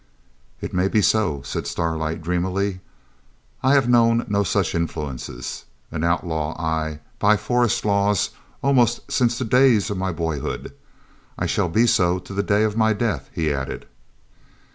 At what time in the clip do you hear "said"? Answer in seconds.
1.43-1.67